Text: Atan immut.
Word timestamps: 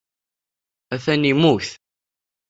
Atan 0.93 1.23
immut. 1.31 1.67